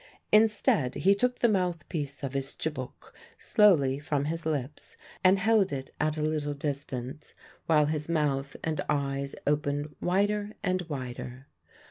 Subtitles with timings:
[0.31, 5.91] Instead, he took the mouthpiece of his tchibouk slowly from his lips and held it
[5.99, 7.35] at a little distance,
[7.67, 11.45] while his mouth and eyes opened wider and wider.